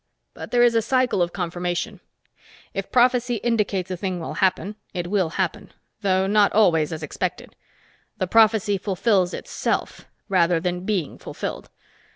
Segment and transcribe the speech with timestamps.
[0.33, 1.99] But there is a cycle of confirmation;
[2.73, 7.55] if prophecy indicates a thing will happen, it will happen though not always as expected.
[8.17, 11.69] The prophecy fulfills itself, rather than being fulfilled.